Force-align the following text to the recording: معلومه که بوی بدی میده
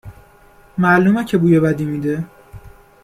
معلومه 0.77 1.25
که 1.25 1.37
بوی 1.37 1.59
بدی 1.59 1.85
میده 1.85 2.23